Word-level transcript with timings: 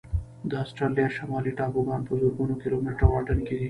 د 0.49 0.51
استرالیا 0.63 1.07
شمالي 1.17 1.51
ټاپوګان 1.57 2.01
په 2.07 2.13
زرګونو 2.21 2.53
کيلومتره 2.61 3.05
واټن 3.11 3.39
کې 3.47 3.53
دي. 3.57 3.59